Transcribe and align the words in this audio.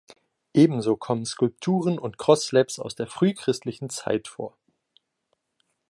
Ebenso 0.55 0.97
kommen 0.97 1.27
Skulpturen 1.27 1.99
und 1.99 2.17
Cross-Slabs 2.17 2.79
aus 2.79 2.95
der 2.95 3.05
frühchristlichen 3.05 3.91
Zeit 3.91 4.27
vor. 4.27 4.57